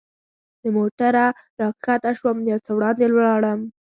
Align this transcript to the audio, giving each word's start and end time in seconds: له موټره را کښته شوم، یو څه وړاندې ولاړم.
له 0.61 0.69
موټره 0.75 1.25
را 1.59 1.67
کښته 1.83 2.11
شوم، 2.17 2.37
یو 2.51 2.59
څه 2.65 2.71
وړاندې 2.75 3.03
ولاړم. 3.11 3.59